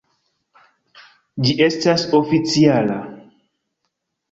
[1.43, 2.99] Ĝi estas oficiala!